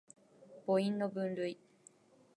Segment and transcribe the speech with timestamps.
[0.65, 1.59] 母音の分類